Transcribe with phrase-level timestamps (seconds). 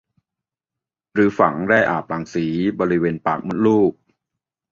[1.13, 2.45] หรือฝังแร่อาบรังสี
[2.79, 3.91] บริเวณปากมดลูก